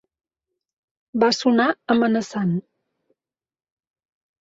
[1.25, 2.57] Va sonar amenaçant.